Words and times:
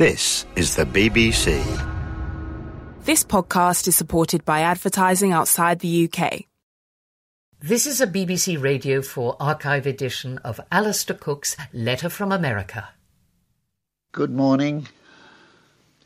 This 0.00 0.46
is 0.56 0.76
the 0.76 0.86
BBC. 0.86 1.62
This 3.04 3.22
podcast 3.22 3.86
is 3.86 3.96
supported 3.96 4.46
by 4.46 4.60
advertising 4.60 5.32
outside 5.32 5.80
the 5.80 6.08
UK. 6.08 6.44
This 7.60 7.84
is 7.84 8.00
a 8.00 8.06
BBC 8.06 8.58
Radio 8.58 9.02
4 9.02 9.36
archive 9.38 9.86
edition 9.86 10.38
of 10.38 10.58
Alistair 10.72 11.16
Cooke's 11.18 11.54
Letter 11.74 12.08
from 12.08 12.32
America. 12.32 12.88
Good 14.12 14.30
morning. 14.30 14.88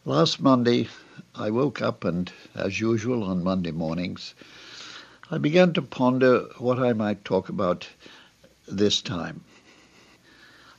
Last 0.04 0.40
Monday, 0.40 0.88
I 1.36 1.50
woke 1.50 1.80
up 1.80 2.02
and, 2.02 2.32
as 2.56 2.80
usual 2.80 3.22
on 3.22 3.44
Monday 3.44 3.70
mornings, 3.70 4.34
I 5.30 5.38
began 5.38 5.72
to 5.74 5.82
ponder 5.82 6.40
what 6.58 6.80
I 6.80 6.94
might 6.94 7.24
talk 7.24 7.48
about 7.48 7.86
this 8.66 9.00
time. 9.00 9.44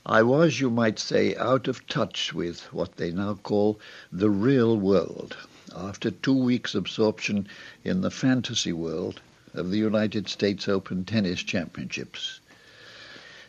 I 0.08 0.22
was, 0.22 0.60
you 0.60 0.70
might 0.70 1.00
say, 1.00 1.36
out 1.36 1.68
of 1.68 1.88
touch 1.88 2.32
with 2.32 2.72
what 2.72 2.98
they 2.98 3.10
now 3.10 3.40
call 3.42 3.80
the 4.12 4.30
real 4.30 4.78
world 4.78 5.36
after 5.76 6.12
two 6.12 6.36
weeks' 6.38 6.76
absorption 6.76 7.48
in 7.84 8.02
the 8.02 8.12
fantasy 8.12 8.72
world 8.72 9.20
of 9.56 9.72
the 9.72 9.80
United 9.80 10.30
States 10.30 10.68
Open 10.70 11.06
Tennis 11.06 11.42
Championships. 11.42 12.40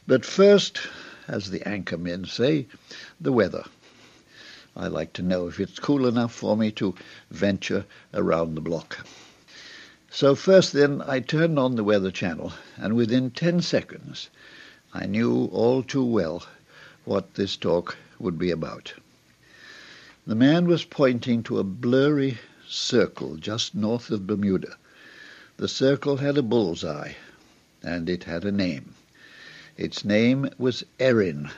But 0.07 0.25
first, 0.25 0.81
as 1.29 1.51
the 1.51 1.63
anchor 1.69 1.99
men 1.99 2.25
say, 2.25 2.69
the 3.21 3.33
weather. 3.33 3.65
I 4.75 4.87
like 4.87 5.13
to 5.13 5.23
know 5.23 5.49
if 5.49 5.61
it's 5.61 5.79
cool 5.79 6.07
enough 6.07 6.33
for 6.35 6.57
me 6.57 6.71
to 6.73 6.95
venture 7.31 7.85
around 8.15 8.55
the 8.55 8.63
block. 8.63 9.07
So 10.11 10.35
first 10.35 10.73
then 10.73 11.03
I 11.03 11.21
turned 11.21 11.59
on 11.59 11.77
the 11.77 11.85
Weather 11.85 12.11
Channel, 12.11 12.55
and 12.79 12.97
within 12.97 13.31
ten 13.31 13.61
seconds 13.61 14.31
I 14.99 15.05
knew 15.05 15.51
all 15.53 15.83
too 15.83 16.07
well 16.07 16.47
what 17.05 17.35
this 17.35 17.55
talk 17.59 17.99
would 18.19 18.39
be 18.39 18.51
about. 18.51 18.95
The 20.27 20.35
man 20.35 20.67
was 20.67 20.87
pointing 20.87 21.43
to 21.43 21.59
a 21.59 21.65
blurry 21.65 22.39
circle 22.67 23.37
just 23.37 23.75
north 23.75 24.11
of 24.11 24.27
Bermuda. 24.27 24.79
The 25.59 25.69
circle 25.69 26.17
had 26.17 26.39
a 26.39 26.43
bull's 26.43 26.83
eye, 26.83 27.17
and 27.83 28.09
it 28.09 28.25
had 28.25 28.47
a 28.47 28.51
name. 28.51 28.95
Its 29.77 30.03
name 30.03 30.49
was 30.57 30.83
Erin, 30.99 31.51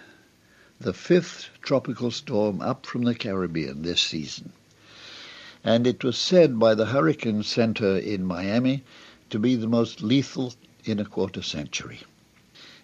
the 0.80 0.92
fifth 0.92 1.48
tropical 1.62 2.10
storm 2.10 2.60
up 2.60 2.86
from 2.86 3.04
the 3.04 3.14
Caribbean 3.14 3.82
this 3.82 4.00
season. 4.00 4.50
And 5.62 5.86
it 5.86 6.02
was 6.02 6.18
said 6.18 6.58
by 6.58 6.74
the 6.74 6.86
Hurricane 6.86 7.44
Center 7.44 7.98
in 7.98 8.24
Miami 8.24 8.82
to 9.30 9.38
be 9.38 9.54
the 9.54 9.68
most 9.68 10.02
lethal 10.02 10.54
in 10.84 10.98
a 10.98 11.04
quarter 11.04 11.40
century 11.42 12.00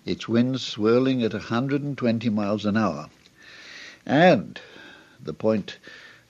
its 0.04 0.28
winds 0.28 0.62
swirling 0.62 1.22
at 1.22 1.32
120 1.32 2.28
miles 2.28 2.66
an 2.66 2.76
hour. 2.76 3.08
And 4.04 4.60
the 5.18 5.32
point 5.32 5.78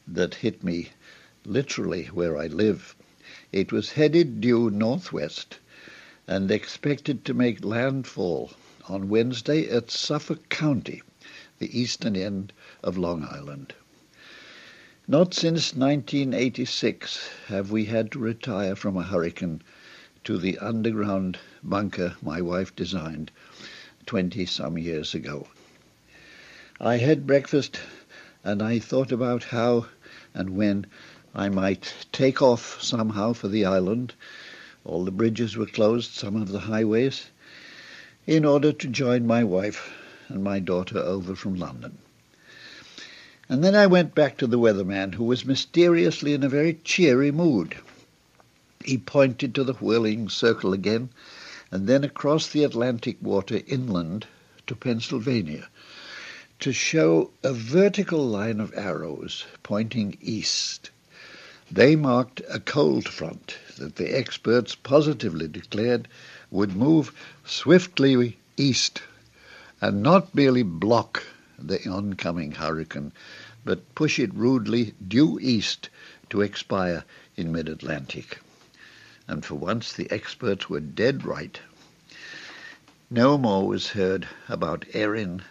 that 0.07 0.37
hit 0.37 0.63
me 0.63 0.91
literally 1.45 2.05
where 2.07 2.39
I 2.39 2.47
live, 2.47 2.95
it 3.51 3.73
was 3.73 3.91
headed 3.93 4.41
due 4.41 4.71
northwest 4.71 5.59
and 6.29 6.51
expected 6.51 7.25
to 7.25 7.35
make 7.35 7.65
landfall 7.65 8.53
on 8.89 9.09
Wednesday 9.09 9.69
at 9.69 9.91
Suffolk 9.91 10.49
County, 10.49 11.03
the 11.59 11.77
eastern 11.77 12.15
end 12.15 12.53
of 12.83 12.97
Long 12.97 13.25
Island. 13.25 13.75
Not 15.09 15.35
since 15.35 15.75
1986 15.75 17.29
have 17.49 17.71
we 17.71 17.87
had 17.87 18.13
to 18.13 18.19
retire 18.19 18.77
from 18.77 18.97
a 18.97 19.03
hurricane 19.03 19.63
to 20.25 20.39
the 20.39 20.59
underground 20.59 21.39
bunker 21.63 22.17
my 22.23 22.41
wife 22.41 22.75
designed 22.75 23.31
20 24.07 24.47
some 24.47 24.79
years 24.79 25.15
ago. 25.15 25.47
I 26.81 26.97
had 26.97 27.27
breakfast 27.27 27.79
and 28.43 28.63
I 28.63 28.79
thought 28.79 29.13
about 29.13 29.45
how 29.45 29.87
and 30.35 30.57
when 30.57 30.87
I 31.35 31.49
might 31.49 31.95
take 32.13 32.41
off 32.43 32.83
somehow 32.83 33.33
for 33.33 33.49
the 33.49 33.65
island. 33.65 34.15
All 34.85 35.05
the 35.05 35.11
bridges 35.11 35.57
were 35.57 35.67
closed, 35.67 36.13
some 36.13 36.37
of 36.37 36.49
the 36.49 36.61
highways, 36.61 37.31
in 38.27 38.45
order 38.45 38.73
to 38.73 38.89
join 38.89 39.27
my 39.27 39.45
wife 39.45 39.93
and 40.29 40.45
my 40.45 40.59
daughter 40.59 40.99
over 40.99 41.35
from 41.35 41.55
London. 41.55 41.99
And 43.49 43.63
then 43.63 43.75
I 43.75 43.87
went 43.87 44.15
back 44.15 44.39
to 44.39 44.47
the 44.47 44.59
weatherman, 44.59 45.15
who 45.15 45.25
was 45.25 45.45
mysteriously 45.45 46.33
in 46.33 46.43
a 46.43 46.49
very 46.49 46.75
cheery 46.75 47.31
mood. 47.31 47.77
He 48.87 48.99
pointed 48.99 49.55
to 49.55 49.65
the 49.65 49.73
whirling 49.73 50.29
circle 50.29 50.75
again 50.75 51.09
and 51.71 51.87
then 51.87 52.05
across 52.05 52.47
the 52.49 52.65
Atlantic 52.65 53.17
water 53.23 53.63
inland 53.67 54.27
to 54.67 54.77
Pennsylvania 54.77 55.71
to 56.61 56.71
show 56.71 57.31
a 57.43 57.55
vertical 57.55 58.29
line 58.29 58.61
of 58.61 58.75
arrows 58.77 59.47
pointing 59.63 60.19
east. 60.21 60.91
They 61.71 61.97
marked 61.97 62.43
a 62.51 62.61
cold 62.61 63.09
front 63.09 63.57
that 63.79 63.97
the 63.97 64.15
experts 64.15 64.75
positively 64.75 65.49
declared 65.49 66.07
would 66.51 66.77
move 66.77 67.11
swiftly 67.43 68.37
east 68.59 69.01
and 69.81 70.03
not 70.03 70.35
merely 70.35 70.63
block 70.63 71.23
the 71.59 71.89
oncoming 71.89 72.53
hurricane, 72.53 73.13
but 73.65 73.95
push 73.95 74.19
it 74.19 74.35
rudely 74.35 74.93
due 75.09 75.39
east 75.41 75.89
to 76.29 76.43
expire 76.43 77.05
in 77.35 77.51
mid-Atlantic 77.51 78.41
and 79.27 79.45
for 79.45 79.55
once 79.55 79.93
the 79.93 80.11
experts 80.11 80.69
were 80.69 80.81
dead 80.81 81.25
right. 81.25 81.61
No 83.11 83.39
more 83.39 83.67
was 83.67 83.91
heard 83.91 84.29
about 84.49 84.85
Erin, 84.93 85.43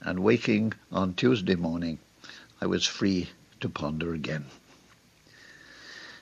and 0.00 0.20
waking 0.20 0.72
on 0.90 1.14
Tuesday 1.14 1.56
morning, 1.56 1.98
I 2.60 2.66
was 2.66 2.86
free 2.86 3.30
to 3.60 3.68
ponder 3.68 4.14
again. 4.14 4.46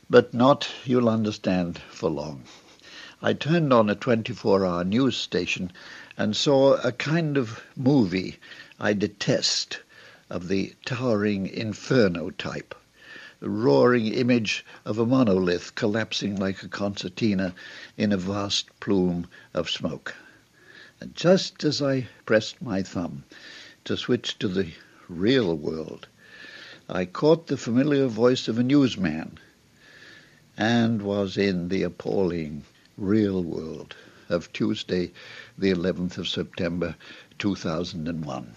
But 0.09 0.35
not, 0.35 0.69
you'll 0.85 1.09
understand, 1.09 1.79
for 1.91 2.11
long. 2.11 2.45
I 3.23 3.33
turned 3.33 3.73
on 3.73 3.89
a 3.89 3.97
24-hour 3.97 4.85
news 4.85 5.17
station 5.17 5.73
and 6.17 6.37
saw 6.37 6.75
a 6.75 6.93
kind 6.93 7.37
of 7.37 7.63
movie 7.77 8.39
I 8.79 8.93
detest 8.93 9.81
of 10.29 10.49
the 10.49 10.75
towering 10.85 11.47
inferno 11.47 12.31
type 12.31 12.75
roaring 13.41 14.07
image 14.07 14.65
of 14.85 14.99
a 14.99 15.07
monolith 15.07 15.75
collapsing 15.75 16.37
like 16.37 16.63
a 16.63 16.69
concertina 16.69 17.55
in 17.97 18.13
a 18.13 18.17
vast 18.17 18.69
plume 18.81 19.27
of 19.53 19.69
smoke. 19.69 20.15
And 21.01 21.15
just 21.15 21.65
as 21.65 21.83
I 21.83 22.09
pressed 22.27 22.63
my 22.63 22.83
thumb 22.83 23.25
to 23.85 23.97
switch 23.97 24.39
to 24.39 24.49
the 24.49 24.73
real 25.09 25.57
world, 25.57 26.07
I 26.89 27.05
caught 27.05 27.47
the 27.47 27.57
familiar 27.57 28.07
voice 28.07 28.49
of 28.49 28.59
a 28.59 28.63
newsman 28.63 29.39
and 30.57 31.03
was 31.03 31.37
in 31.37 31.69
the 31.69 31.83
appalling 31.83 32.65
real 32.97 33.43
world 33.43 33.97
of 34.29 34.53
Tuesday, 34.53 35.13
the 35.59 35.71
11th 35.73 36.19
of 36.19 36.29
September, 36.29 36.95
2001 37.39 38.55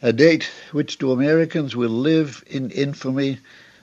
a 0.00 0.12
date 0.12 0.48
which 0.70 0.96
to 0.98 1.10
Americans 1.10 1.74
will 1.74 1.90
live 1.90 2.44
in 2.46 2.70
infamy 2.70 3.38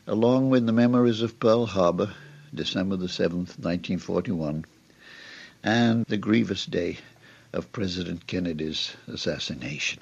along 0.08 0.50
with 0.50 0.66
the 0.66 0.72
memories 0.72 1.22
of 1.22 1.40
Pearl 1.40 1.66
Harbor, 1.66 2.14
December 2.54 2.96
the 2.96 3.08
7th, 3.08 3.60
1941, 3.60 4.64
and 5.64 6.06
the 6.06 6.18
grievous 6.18 6.66
day 6.66 6.98
of 7.52 7.72
President 7.74 8.26
Kennedy's 8.28 8.94
assassination. 9.08 10.00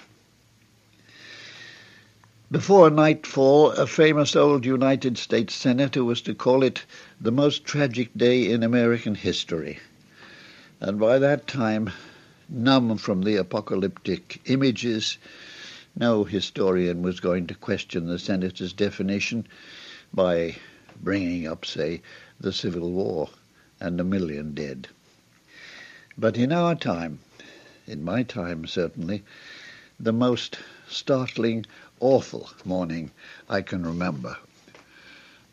Before 2.51 2.91
nightfall, 2.91 3.71
a 3.71 3.87
famous 3.87 4.35
old 4.35 4.65
United 4.65 5.17
States 5.17 5.55
senator 5.55 6.03
was 6.03 6.21
to 6.21 6.35
call 6.35 6.61
it 6.61 6.85
the 7.19 7.31
most 7.31 7.65
tragic 7.65 8.15
day 8.15 8.51
in 8.51 8.61
American 8.61 9.15
history. 9.15 9.79
And 10.79 10.99
by 10.99 11.17
that 11.17 11.47
time, 11.47 11.89
numb 12.47 12.97
from 12.97 13.23
the 13.23 13.37
apocalyptic 13.37 14.41
images, 14.45 15.17
no 15.95 16.23
historian 16.23 17.01
was 17.01 17.19
going 17.19 17.45
to 17.45 17.53
question 17.53 18.07
the 18.07 18.17
senator's 18.17 18.73
definition 18.73 19.45
by 20.13 20.55
bringing 21.01 21.47
up, 21.47 21.65
say, 21.65 22.01
the 22.39 22.51
Civil 22.51 22.91
War 22.91 23.29
and 23.79 23.99
a 23.99 24.03
million 24.03 24.53
dead. 24.53 24.87
But 26.17 26.37
in 26.37 26.51
our 26.51 26.75
time, 26.75 27.19
in 27.85 28.03
my 28.03 28.23
time 28.23 28.65
certainly, 28.65 29.23
the 29.99 30.13
most 30.13 30.57
startling, 30.87 31.65
awful 31.99 32.49
morning 32.65 33.11
I 33.47 33.61
can 33.61 33.85
remember. 33.85 34.37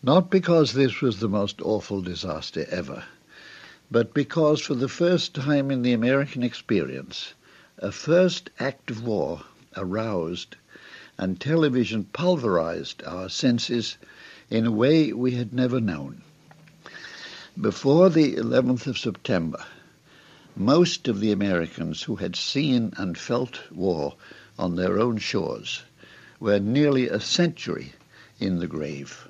Not 0.02 0.30
because 0.30 0.72
this 0.72 1.00
was 1.00 1.20
the 1.20 1.28
most 1.28 1.60
awful 1.60 2.00
disaster 2.00 2.66
ever, 2.70 3.04
but 3.90 4.14
because 4.14 4.62
for 4.62 4.74
the 4.74 4.88
first 4.88 5.34
time 5.34 5.70
in 5.70 5.82
the 5.82 5.92
American 5.92 6.42
experience, 6.42 7.34
a 7.78 7.92
first 7.92 8.50
act 8.58 8.90
of 8.90 9.04
war 9.04 9.42
aroused, 9.76 10.56
and 11.16 11.40
television 11.40 12.02
pulverized 12.12 13.04
our 13.04 13.28
senses 13.28 13.96
in 14.50 14.66
a 14.66 14.70
way 14.72 15.12
we 15.12 15.32
had 15.32 15.52
never 15.52 15.80
known. 15.80 16.22
Before 17.60 18.10
the 18.10 18.34
11th 18.34 18.88
of 18.88 18.98
September, 18.98 19.64
most 20.56 21.06
of 21.06 21.20
the 21.20 21.30
Americans 21.30 22.02
who 22.02 22.16
had 22.16 22.34
seen 22.34 22.92
and 22.96 23.16
felt 23.16 23.60
war 23.70 24.16
on 24.58 24.74
their 24.74 24.98
own 24.98 25.18
shores 25.18 25.82
were 26.40 26.58
nearly 26.58 27.08
a 27.08 27.20
century 27.20 27.92
in 28.40 28.58
the 28.58 28.66
grave. 28.66 29.28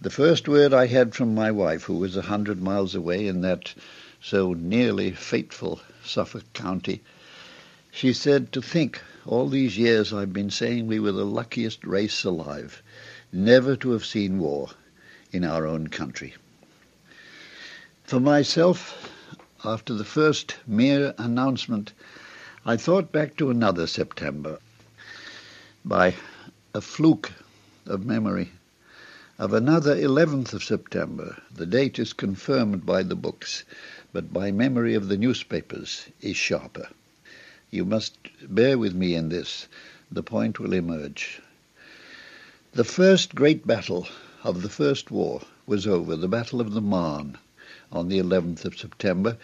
The 0.00 0.10
first 0.10 0.46
word 0.46 0.72
I 0.72 0.86
had 0.86 1.14
from 1.14 1.34
my 1.34 1.50
wife, 1.50 1.84
who 1.84 1.94
was 1.96 2.16
a 2.16 2.22
hundred 2.22 2.62
miles 2.62 2.94
away 2.94 3.26
in 3.26 3.40
that 3.40 3.74
so 4.22 4.52
nearly 4.52 5.10
fateful 5.10 5.80
Suffolk 6.04 6.44
County, 6.52 7.02
she 7.96 8.12
said, 8.12 8.52
To 8.52 8.60
think, 8.60 9.00
all 9.24 9.48
these 9.48 9.78
years 9.78 10.12
I've 10.12 10.34
been 10.34 10.50
saying 10.50 10.86
we 10.86 11.00
were 11.00 11.12
the 11.12 11.24
luckiest 11.24 11.82
race 11.82 12.24
alive, 12.24 12.82
never 13.32 13.74
to 13.76 13.92
have 13.92 14.04
seen 14.04 14.38
war 14.38 14.68
in 15.32 15.44
our 15.44 15.66
own 15.66 15.86
country. 15.86 16.34
For 18.04 18.20
myself, 18.20 19.10
after 19.64 19.94
the 19.94 20.04
first 20.04 20.56
mere 20.66 21.14
announcement, 21.16 21.94
I 22.66 22.76
thought 22.76 23.12
back 23.12 23.34
to 23.38 23.48
another 23.48 23.86
September. 23.86 24.58
By 25.82 26.16
a 26.74 26.82
fluke 26.82 27.32
of 27.86 28.04
memory, 28.04 28.52
of 29.38 29.54
another 29.54 29.96
11th 29.96 30.52
of 30.52 30.62
September. 30.62 31.38
The 31.50 31.64
date 31.64 31.98
is 31.98 32.12
confirmed 32.12 32.84
by 32.84 33.02
the 33.04 33.16
books, 33.16 33.64
but 34.12 34.32
my 34.34 34.52
memory 34.52 34.92
of 34.92 35.08
the 35.08 35.16
newspapers 35.16 36.08
is 36.20 36.36
sharper. 36.36 36.88
You 37.72 37.84
must 37.84 38.16
bear 38.42 38.78
with 38.78 38.94
me 38.94 39.16
in 39.16 39.28
this. 39.28 39.66
The 40.08 40.22
point 40.22 40.60
will 40.60 40.72
emerge. 40.72 41.40
The 42.74 42.84
first 42.84 43.34
great 43.34 43.66
battle 43.66 44.06
of 44.44 44.62
the 44.62 44.68
First 44.68 45.10
War 45.10 45.42
was 45.66 45.84
over, 45.84 46.14
the 46.14 46.28
Battle 46.28 46.60
of 46.60 46.74
the 46.74 46.80
Marne, 46.80 47.38
on 47.90 48.08
the 48.08 48.20
11th 48.20 48.64
of 48.64 48.78
September, 48.78 49.36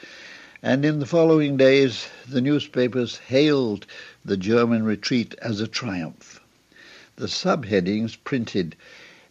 and 0.63 0.85
in 0.85 1.01
the 1.01 1.07
following 1.07 1.57
days 1.57 2.07
the 2.29 2.41
newspapers 2.41 3.17
hailed 3.17 3.87
the 4.25 4.37
German 4.37 4.85
retreat 4.85 5.35
as 5.43 5.61
a 5.61 5.67
triumph. 5.67 6.39
The 7.17 7.27
subheadings 7.27 8.17
printed 8.23 8.77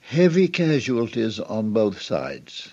heavy 0.02 0.50
casualties 0.50 1.40
on 1.40 1.72
both 1.72 2.02
sides. 2.02 2.72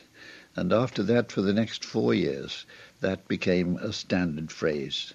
And 0.56 0.73
after 0.73 1.05
that, 1.05 1.31
for 1.31 1.43
the 1.43 1.53
next 1.53 1.85
four 1.85 2.12
years, 2.12 2.67
that 3.03 3.29
became 3.29 3.76
a 3.76 3.93
standard 3.93 4.50
phrase. 4.50 5.15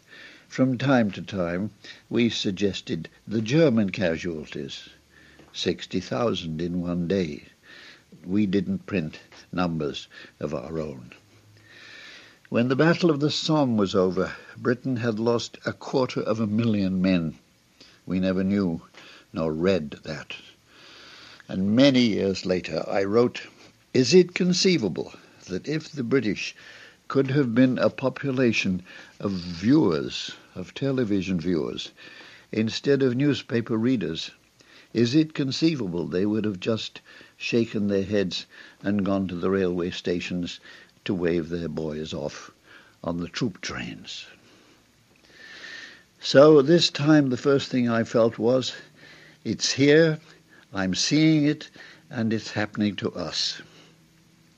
From 0.53 0.77
time 0.77 1.09
to 1.13 1.21
time, 1.23 1.71
we 2.11 2.29
suggested 2.29 3.09
the 3.27 3.41
German 3.41 3.89
casualties 3.89 4.89
60,000 5.51 6.61
in 6.61 6.79
one 6.79 7.07
day. 7.07 7.45
We 8.23 8.45
didn't 8.45 8.85
print 8.85 9.17
numbers 9.51 10.07
of 10.39 10.53
our 10.53 10.77
own. 10.77 11.13
When 12.49 12.67
the 12.67 12.75
Battle 12.75 13.09
of 13.09 13.19
the 13.19 13.31
Somme 13.31 13.77
was 13.77 13.95
over, 13.95 14.35
Britain 14.55 14.97
had 14.97 15.17
lost 15.17 15.57
a 15.65 15.73
quarter 15.73 16.21
of 16.21 16.39
a 16.39 16.45
million 16.45 17.01
men. 17.01 17.39
We 18.05 18.19
never 18.19 18.43
knew 18.43 18.83
nor 19.33 19.51
read 19.51 20.01
that. 20.03 20.35
And 21.47 21.75
many 21.75 22.01
years 22.01 22.45
later 22.45 22.87
I 22.87 23.05
wrote, 23.05 23.41
Is 23.91 24.13
it 24.13 24.35
conceivable 24.35 25.15
that 25.47 25.67
if 25.67 25.89
the 25.89 26.03
British 26.03 26.55
could 27.07 27.31
have 27.31 27.55
been 27.55 27.79
a 27.79 27.89
population 27.89 28.83
of 29.19 29.31
viewers, 29.31 30.33
of 30.55 30.73
television 30.73 31.39
viewers, 31.39 31.91
instead 32.51 33.01
of 33.01 33.15
newspaper 33.15 33.77
readers, 33.77 34.31
is 34.93 35.15
it 35.15 35.33
conceivable 35.33 36.07
they 36.07 36.25
would 36.25 36.45
have 36.45 36.59
just 36.59 37.01
shaken 37.35 37.87
their 37.87 38.03
heads 38.03 38.45
and 38.83 39.03
gone 39.03 39.27
to 39.27 39.35
the 39.35 39.49
railway 39.49 39.89
stations 39.89 40.59
to 41.03 41.13
wave 41.13 41.49
their 41.49 41.67
boys 41.67 42.13
off 42.13 42.51
on 43.03 43.17
the 43.17 43.27
troop 43.27 43.59
trains? 43.59 44.25
So 46.19 46.61
this 46.61 46.89
time 46.89 47.29
the 47.29 47.37
first 47.37 47.69
thing 47.69 47.89
I 47.89 48.03
felt 48.03 48.37
was, 48.37 48.73
it's 49.43 49.73
here, 49.73 50.19
I'm 50.73 50.95
seeing 50.95 51.45
it, 51.45 51.69
and 52.09 52.31
it's 52.31 52.51
happening 52.51 52.95
to 52.97 53.11
us. 53.13 53.61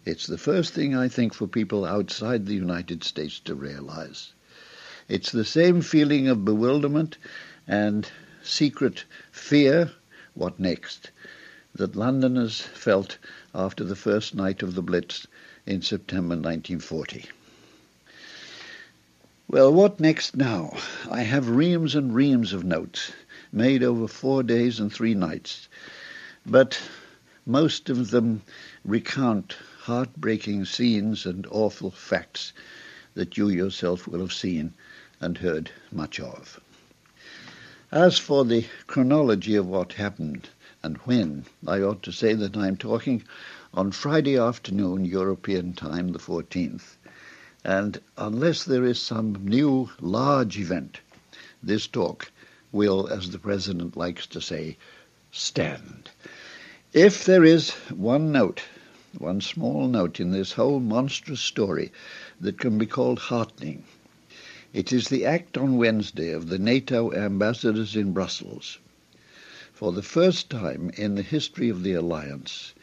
It's 0.06 0.28
the 0.28 0.38
first 0.38 0.74
thing 0.74 0.96
I 0.96 1.08
think 1.08 1.34
for 1.34 1.48
people 1.48 1.86
outside 1.86 2.46
the 2.46 2.54
United 2.54 3.04
States 3.04 3.40
to 3.46 3.56
realize. 3.56 4.34
It's 5.08 5.32
the 5.32 5.46
same 5.46 5.82
feeling 5.82 6.28
of 6.28 6.46
bewilderment 6.46 7.18
and 7.68 8.10
secret 8.42 9.06
fear, 9.32 9.92
what 10.34 10.60
next, 10.60 11.12
that 11.76 11.96
Londoners 11.96 12.62
felt 12.62 13.20
after 13.54 13.84
the 13.84 13.96
first 13.96 14.34
night 14.34 14.64
of 14.64 14.74
the 14.74 14.82
Blitz 14.82 15.28
in 15.68 15.84
September 15.84 16.34
1940. 16.34 17.26
Well, 19.48 19.72
what 19.72 20.00
next 20.00 20.36
now? 20.36 20.76
I 21.10 21.22
have 21.22 21.50
reams 21.50 21.94
and 21.94 22.16
reams 22.16 22.52
of 22.52 22.64
notes 22.64 23.12
made 23.52 23.84
over 23.84 24.08
four 24.08 24.42
days 24.42 24.80
and 24.80 24.92
three 24.92 25.14
nights 25.14 25.68
but 26.48 26.80
most 27.46 27.92
of 27.92 28.10
them 28.10 28.42
recount 28.84 29.56
heartbreaking 29.82 30.66
scenes 30.66 31.28
and 31.28 31.46
awful 31.52 31.92
facts 31.92 32.54
that 33.14 33.38
you 33.38 33.50
yourself 33.50 34.08
will 34.08 34.20
have 34.20 34.34
seen 34.34 34.74
and 35.22 35.38
heard 35.38 35.72
much 35.92 36.20
of. 36.20 36.60
As 37.92 38.18
for 38.18 38.44
the 38.44 38.66
chronology 38.88 39.56
of 39.56 39.68
what 39.68 39.94
happened 39.94 40.50
and 40.84 40.98
when, 40.98 41.46
I 41.66 41.82
ought 41.82 42.04
to 42.04 42.12
say 42.12 42.34
that 42.34 42.58
I'm 42.58 42.78
talking 42.78 43.24
on 43.74 43.92
Friday 43.92 44.38
afternoon, 44.38 45.06
European 45.06 45.74
time, 45.74 46.12
the 46.12 46.20
14th. 46.20 46.96
And 47.64 48.00
unless 48.18 48.64
there 48.64 48.86
is 48.86 49.02
some 49.02 49.34
new 49.44 49.90
large 50.00 50.60
event, 50.60 51.00
this 51.64 51.88
talk 51.88 52.32
will, 52.72 53.08
as 53.08 53.32
the 53.32 53.40
President 53.40 53.98
likes 53.98 54.28
to 54.28 54.40
say, 54.42 54.78
stand. 55.32 56.10
If 56.94 57.26
there 57.26 57.44
is 57.44 57.72
one 57.90 58.32
note, 58.32 58.62
one 59.18 59.42
small 59.42 59.88
note 59.88 60.20
in 60.20 60.32
this 60.32 60.54
whole 60.54 60.80
monstrous 60.80 61.42
story 61.42 61.92
that 62.40 62.60
can 62.60 62.78
be 62.78 62.86
called 62.86 63.20
heartening, 63.20 63.84
it 64.76 64.92
is 64.92 65.08
the 65.08 65.24
act 65.24 65.58
on 65.58 65.78
Wednesday 65.78 66.34
of 66.34 66.50
the 66.50 66.60
NATO 66.60 67.14
ambassadors 67.14 67.96
in 67.96 68.12
Brussels. 68.12 68.78
For 69.72 69.94
the 69.94 70.04
first 70.04 70.50
time 70.50 70.92
in 70.98 71.16
the 71.16 71.22
history 71.22 71.70
of 71.70 71.82
the 71.82 71.94
alliance, 71.94 72.74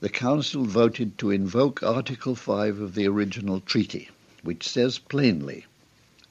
the 0.00 0.08
Council 0.08 0.64
voted 0.64 1.16
to 1.18 1.30
invoke 1.30 1.80
Article 1.80 2.34
5 2.34 2.80
of 2.80 2.96
the 2.96 3.06
original 3.06 3.60
treaty, 3.60 4.10
which 4.42 4.68
says 4.68 4.98
plainly 4.98 5.64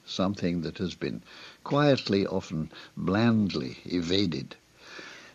something 0.04 0.60
that 0.60 0.76
has 0.76 0.94
been 0.94 1.22
quietly, 1.64 2.26
often 2.26 2.70
blandly 2.94 3.78
evaded. 3.86 4.56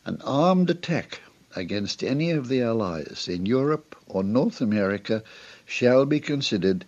An 0.05 0.21
armed 0.21 0.69
attack 0.69 1.19
against 1.55 2.03
any 2.03 2.29
of 2.29 2.47
the 2.47 2.61
Allies 2.61 3.27
in 3.27 3.47
Europe 3.47 3.95
or 4.05 4.23
North 4.23 4.61
America 4.61 5.23
shall 5.65 6.05
be 6.05 6.19
considered 6.19 6.85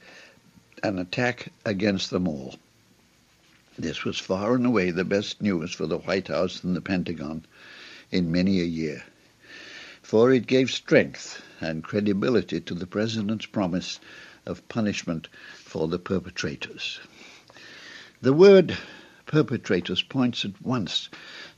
an 0.83 0.99
attack 0.99 1.51
against 1.65 2.11
them 2.11 2.27
all. 2.27 2.53
This 3.77 4.05
was 4.05 4.17
far 4.17 4.55
and 4.55 4.65
away 4.65 4.89
the 4.91 5.03
best 5.03 5.41
news 5.41 5.73
for 5.73 5.85
the 5.85 5.97
White 5.97 6.29
House 6.29 6.63
and 6.63 6.77
the 6.77 6.81
Pentagon 6.81 7.45
in 8.09 8.31
many 8.31 8.61
a 8.61 8.63
year, 8.63 9.03
for 10.01 10.31
it 10.31 10.47
gave 10.47 10.71
strength 10.71 11.41
and 11.59 11.83
credibility 11.83 12.61
to 12.61 12.73
the 12.73 12.87
President's 12.87 13.47
promise 13.47 13.99
of 14.45 14.65
punishment 14.69 15.27
for 15.55 15.89
the 15.89 15.99
perpetrators. 15.99 17.01
The 18.21 18.31
word 18.31 18.77
perpetrators 19.25 20.01
points 20.03 20.45
at 20.45 20.61
once 20.61 21.09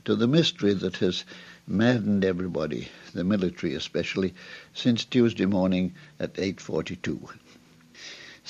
to 0.04 0.16
the 0.16 0.26
mystery 0.26 0.74
that 0.74 0.96
has 0.96 1.24
maddened 1.68 2.24
everybody, 2.24 2.88
the 3.14 3.22
military 3.22 3.74
especially, 3.74 4.34
since 4.74 5.04
Tuesday 5.04 5.46
morning 5.46 5.94
at 6.18 6.34
8.42. 6.34 7.28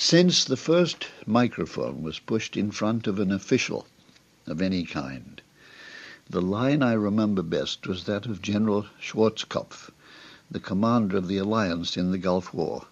Since 0.01 0.45
the 0.45 0.55
first 0.55 1.07
microphone 1.25 2.03
was 2.03 2.19
pushed 2.19 2.55
in 2.55 2.71
front 2.71 3.05
of 3.05 3.19
an 3.19 3.33
official 3.33 3.85
of 4.47 4.61
any 4.61 4.85
kind, 4.85 5.41
the 6.29 6.39
line 6.41 6.81
I 6.81 6.93
remember 6.93 7.41
best 7.43 7.85
was 7.85 8.05
that 8.05 8.25
of 8.25 8.41
General 8.41 8.85
Schwarzkopf, 9.01 9.91
the 10.49 10.61
commander 10.61 11.17
of 11.17 11.27
the 11.27 11.35
alliance 11.35 11.97
in 11.97 12.11
the 12.11 12.17
Gulf 12.17 12.53
War. 12.53 12.85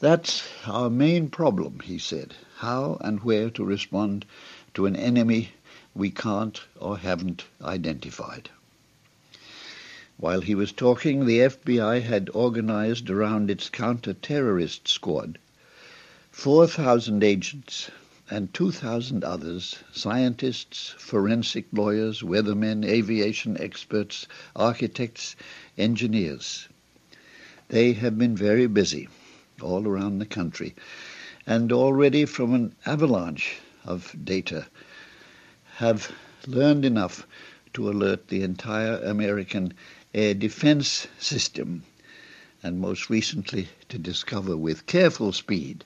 That's 0.00 0.44
our 0.64 0.88
main 0.88 1.28
problem, 1.28 1.80
he 1.80 1.98
said, 1.98 2.34
how 2.60 2.96
and 3.02 3.22
where 3.22 3.50
to 3.50 3.62
respond 3.62 4.24
to 4.72 4.86
an 4.86 4.96
enemy 4.96 5.50
we 5.94 6.10
can't 6.10 6.58
or 6.80 6.96
haven't 6.96 7.44
identified. 7.60 8.48
While 10.16 10.40
he 10.40 10.54
was 10.54 10.72
talking, 10.72 11.26
the 11.26 11.40
FBI 11.40 12.00
had 12.00 12.30
organized 12.32 13.10
around 13.10 13.50
its 13.50 13.68
counter-terrorist 13.68 14.88
squad 14.88 15.38
4,000 16.38 17.24
agents 17.24 17.90
and 18.28 18.52
2,000 18.52 19.24
others, 19.24 19.76
scientists, 19.90 20.94
forensic 20.98 21.64
lawyers, 21.72 22.20
weathermen, 22.22 22.84
aviation 22.84 23.56
experts, 23.58 24.26
architects, 24.54 25.34
engineers. 25.78 26.68
They 27.68 27.94
have 27.94 28.18
been 28.18 28.36
very 28.36 28.66
busy 28.66 29.08
all 29.62 29.88
around 29.88 30.18
the 30.18 30.26
country, 30.26 30.74
and 31.46 31.72
already 31.72 32.26
from 32.26 32.52
an 32.52 32.74
avalanche 32.84 33.54
of 33.86 34.14
data 34.22 34.66
have 35.76 36.12
learned 36.46 36.84
enough 36.84 37.26
to 37.72 37.88
alert 37.88 38.28
the 38.28 38.42
entire 38.42 38.98
American 39.02 39.72
air 40.12 40.34
defense 40.34 41.06
system, 41.18 41.84
and 42.62 42.78
most 42.78 43.08
recently 43.08 43.68
to 43.88 43.96
discover 43.96 44.54
with 44.54 44.84
careful 44.84 45.32
speed 45.32 45.82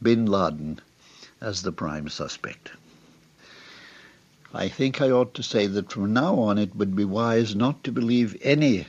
bin 0.00 0.26
Laden 0.26 0.80
as 1.40 1.62
the 1.62 1.72
prime 1.72 2.08
suspect. 2.08 2.70
I 4.54 4.68
think 4.68 5.00
I 5.00 5.10
ought 5.10 5.34
to 5.34 5.42
say 5.42 5.66
that 5.66 5.90
from 5.92 6.12
now 6.12 6.38
on 6.38 6.56
it 6.56 6.76
would 6.76 6.94
be 6.94 7.04
wise 7.04 7.54
not 7.54 7.82
to 7.84 7.92
believe 7.92 8.36
any 8.40 8.86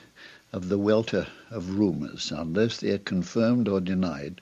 of 0.54 0.70
the 0.70 0.78
welter 0.78 1.28
of 1.50 1.78
rumours 1.78 2.32
unless 2.32 2.78
they 2.80 2.92
are 2.92 3.00
confirmed 3.00 3.68
or 3.68 3.82
denied 3.82 4.40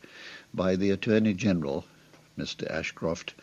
by 0.54 0.76
the 0.76 0.92
Attorney 0.92 1.34
General, 1.34 1.86
Mr. 2.38 2.70
Ashcroft, 2.70 3.34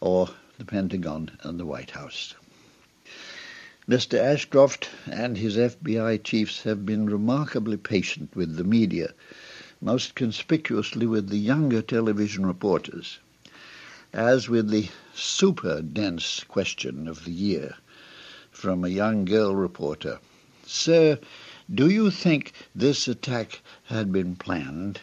or 0.00 0.30
the 0.58 0.64
Pentagon 0.64 1.30
and 1.42 1.60
the 1.60 1.66
White 1.66 1.92
House. 1.92 2.34
Mr. 3.88 4.18
Ashcroft 4.18 4.88
and 5.06 5.38
his 5.38 5.56
FBI 5.56 6.22
chiefs 6.24 6.64
have 6.64 6.84
been 6.84 7.06
remarkably 7.08 7.76
patient 7.76 8.34
with 8.34 8.56
the 8.56 8.64
media, 8.64 9.14
most 9.80 10.14
conspicuously 10.14 11.06
with 11.06 11.28
the 11.28 11.38
younger 11.38 11.82
television 11.82 12.46
reporters 12.46 13.18
as 14.12 14.48
with 14.48 14.70
the 14.70 14.88
super 15.14 15.82
dense 15.82 16.42
question 16.44 17.06
of 17.06 17.24
the 17.24 17.30
year 17.30 17.74
from 18.50 18.82
a 18.82 18.88
young 18.88 19.26
girl 19.26 19.54
reporter. 19.54 20.18
Sir, 20.64 21.18
do 21.72 21.90
you 21.90 22.10
think 22.10 22.52
this 22.74 23.06
attack 23.06 23.60
had 23.84 24.10
been 24.12 24.34
planned? 24.34 25.00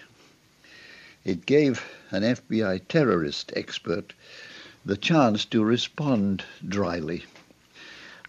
It 1.24 1.46
gave 1.46 1.84
an 2.10 2.24
FBI 2.24 2.88
terrorist 2.88 3.54
expert 3.56 4.14
the 4.84 4.98
chance 4.98 5.46
to 5.46 5.64
respond 5.64 6.44
dryly. 6.68 7.24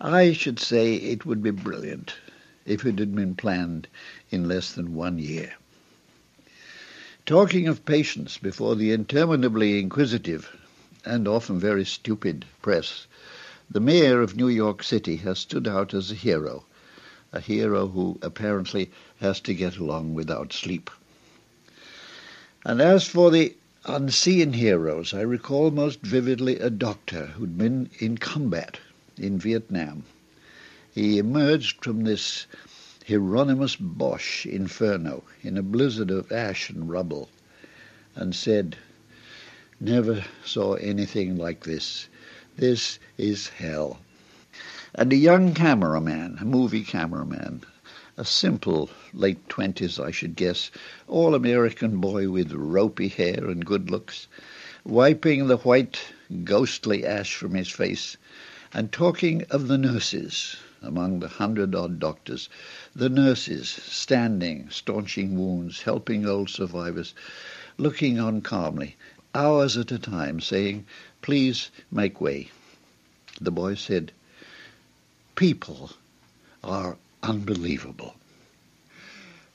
I 0.01 0.33
should 0.33 0.59
say 0.59 0.97
it 0.97 1.25
would 1.25 1.43
be 1.43 1.51
brilliant 1.51 2.15
if 2.67 2.85
it 2.85 2.99
had 2.99 3.15
been 3.15 3.35
planned 3.35 3.89
in 4.31 4.47
less 4.47 4.73
than 4.73 4.95
one 4.95 5.19
year. 5.19 5.55
Talking 7.27 7.67
of 7.69 7.87
patience 7.87 8.37
before 8.37 8.77
the 8.77 8.93
interminably 8.93 9.79
inquisitive 9.81 10.55
and 11.07 11.27
often 11.27 11.59
very 11.59 11.87
stupid 11.87 12.45
press, 12.61 13.07
the 13.71 13.81
mayor 13.81 14.21
of 14.21 14.37
New 14.37 14.49
York 14.49 14.83
City 14.83 15.17
has 15.17 15.39
stood 15.39 15.67
out 15.67 15.95
as 15.95 16.11
a 16.11 16.15
hero, 16.15 16.67
a 17.33 17.41
hero 17.41 17.89
who 17.89 18.19
apparently 18.21 18.91
has 19.21 19.41
to 19.41 19.55
get 19.55 19.79
along 19.79 20.13
without 20.13 20.53
sleep. 20.53 20.91
And 22.63 22.83
as 22.83 23.07
for 23.09 23.31
the 23.31 23.57
unseen 23.87 24.53
heroes, 24.53 25.15
I 25.15 25.23
recall 25.23 25.71
most 25.71 26.03
vividly 26.03 26.59
a 26.59 26.69
doctor 26.69 27.29
who'd 27.29 27.57
been 27.57 27.89
in 28.01 28.19
combat 28.19 28.81
in 29.17 29.39
Vietnam. 29.39 30.05
He 30.95 31.17
emerged 31.17 31.83
from 31.83 32.05
this 32.05 32.45
Hieronymus 33.07 33.77
Bosch 33.77 34.47
inferno 34.47 35.25
in 35.43 35.59
a 35.59 35.63
blizzard 35.63 36.11
of 36.11 36.33
ash 36.33 36.71
and 36.71 36.89
rubble 36.89 37.29
and 38.17 38.35
said, 38.35 38.79
Never 39.79 40.25
saw 40.43 40.73
anything 40.77 41.37
like 41.37 41.65
this. 41.65 42.09
This 42.57 42.99
is 43.19 43.49
hell. 43.49 44.01
And 44.95 45.13
a 45.13 45.17
young 45.17 45.53
cameraman, 45.53 46.39
a 46.41 46.47
movie 46.47 46.83
cameraman, 46.83 47.65
a 48.17 48.25
simple 48.25 48.89
late 49.13 49.51
twenties, 49.51 50.01
I 50.01 50.11
should 50.11 50.35
guess, 50.35 50.71
all 51.07 51.35
American 51.35 51.99
boy 51.99 52.31
with 52.31 52.53
ropey 52.53 53.09
hair 53.09 53.51
and 53.51 53.67
good 53.67 53.91
looks, 53.91 54.29
wiping 54.83 55.49
the 55.49 55.59
white, 55.59 56.01
ghostly 56.43 57.05
ash 57.05 57.35
from 57.37 57.53
his 57.53 57.69
face, 57.69 58.17
and 58.73 58.91
talking 58.91 59.43
of 59.51 59.69
the 59.69 59.77
nurses 59.77 60.57
among 60.85 61.21
the 61.21 61.29
hundred 61.29 61.75
odd 61.75 61.99
doctors, 61.99 62.49
the 62.95 63.09
nurses 63.09 63.69
standing, 63.69 64.69
staunching 64.71 65.39
wounds, 65.39 65.83
helping 65.83 66.27
old 66.27 66.51
survivors, 66.51 67.15
looking 67.79 68.19
on 68.19 68.41
calmly, 68.43 68.97
hours 69.35 69.77
at 69.77 69.91
a 69.91 69.99
time, 69.99 70.41
saying, 70.41 70.85
Please 71.23 71.71
make 71.91 72.21
way. 72.21 72.51
The 73.41 73.51
boy 73.51 73.75
said, 73.75 74.13
People 75.35 75.93
are 76.63 76.99
unbelievable. 77.23 78.17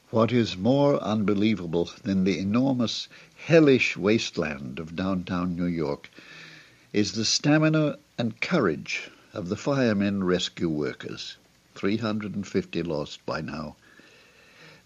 What 0.10 0.32
is 0.32 0.58
more 0.58 1.00
unbelievable 1.04 1.92
than 2.04 2.24
the 2.24 2.40
enormous, 2.40 3.08
hellish 3.46 3.96
wasteland 3.96 4.80
of 4.80 4.96
downtown 4.96 5.56
New 5.56 5.66
York 5.66 6.10
is 6.92 7.12
the 7.12 7.24
stamina 7.26 8.00
and 8.18 8.42
courage 8.42 9.12
of 9.32 9.48
the 9.50 9.56
firemen 9.56 10.24
rescue 10.24 10.70
workers, 10.70 11.38
350 11.76 12.82
lost 12.84 13.24
by 13.26 13.42
now. 13.42 13.76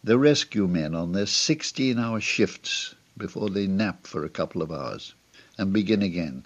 The 0.03 0.17
rescue 0.17 0.67
men 0.67 0.93
on 0.93 1.13
their 1.13 1.25
16 1.25 1.97
hour 1.97 2.19
shifts 2.19 2.93
before 3.17 3.49
they 3.49 3.67
nap 3.67 4.05
for 4.05 4.25
a 4.25 4.29
couple 4.29 4.61
of 4.61 4.71
hours 4.71 5.13
and 5.57 5.71
begin 5.71 6.01
again, 6.01 6.45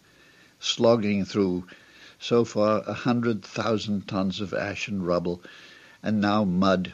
slogging 0.60 1.26
through 1.26 1.66
so 2.20 2.46
far 2.46 2.84
a 2.86 2.94
hundred 2.94 3.44
thousand 3.44 4.08
tons 4.08 4.42
of 4.42 4.54
ash 4.54 4.88
and 4.88 5.08
rubble, 5.08 5.42
and 6.04 6.22
now 6.22 6.44
mud, 6.44 6.94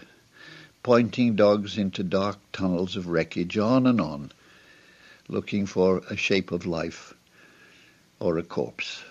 pointing 0.84 1.36
dogs 1.36 1.78
into 1.78 2.04
dark 2.04 2.38
tunnels 2.54 2.96
of 2.96 3.08
wreckage, 3.08 3.58
on 3.58 3.88
and 3.88 4.00
on, 4.00 4.32
looking 5.28 5.66
for 5.66 6.02
a 6.10 6.16
shape 6.16 6.52
of 6.52 6.66
life 6.66 7.14
or 8.20 8.38
a 8.38 8.44
corpse. 8.44 9.04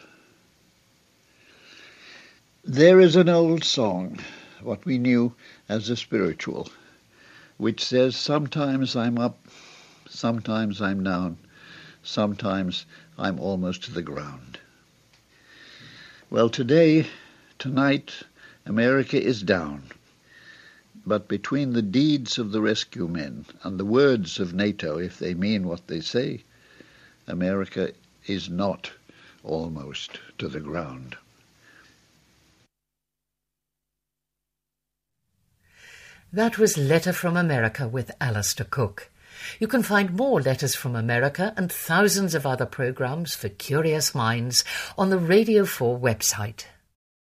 There 2.65 3.01
is 3.01 3.17
an 3.17 3.29
old 3.29 3.65
song, 3.65 4.21
what 4.61 4.85
we 4.85 4.97
knew 4.97 5.35
as 5.69 5.91
a 5.91 5.97
spiritual, 5.97 6.71
which 7.57 7.85
says, 7.85 8.15
Sometimes 8.15 8.95
I'm 8.95 9.19
up 9.19 9.37
Sometimes 10.15 10.83
I'm 10.83 11.03
down. 11.03 11.39
Sometimes 12.03 12.85
I'm 13.17 13.41
almost 13.41 13.83
to 13.85 13.93
the 13.93 14.03
ground. 14.03 14.59
Well, 16.29 16.51
today, 16.51 17.07
tonight, 17.59 18.13
America 18.67 19.21
is 19.21 19.43
down. 19.43 19.85
But 21.07 21.29
between 21.29 21.73
the 21.73 21.83
deeds 21.83 22.39
of 22.39 22.53
the 22.53 22.61
rescue 22.61 23.09
men 23.09 23.47
and 23.63 23.81
the 23.81 23.87
words 23.87 24.39
of 24.39 24.53
NATO, 24.53 24.99
if 24.99 25.19
they 25.19 25.33
mean 25.33 25.67
what 25.67 25.87
they 25.87 26.01
say, 26.01 26.45
America 27.27 27.93
is 28.27 28.51
not 28.51 28.93
almost 29.43 30.21
to 30.39 30.47
the 30.47 30.61
ground. 30.61 31.17
That 36.35 36.57
was 36.57 36.79
Letter 36.79 37.13
from 37.13 37.37
America 37.37 37.87
with 37.87 38.11
Alistair 38.19 38.65
Cooke. 38.65 39.11
You 39.61 39.69
can 39.69 39.83
find 39.83 40.17
more 40.17 40.41
Letters 40.41 40.75
from 40.75 40.97
America 40.97 41.53
and 41.59 41.71
thousands 41.71 42.35
of 42.35 42.47
other 42.47 42.65
programs 42.65 43.35
for 43.35 43.51
curious 43.51 44.15
minds 44.15 44.65
on 44.97 45.11
the 45.11 45.19
Radio 45.19 45.67
4 45.67 45.99
website. 45.99 46.65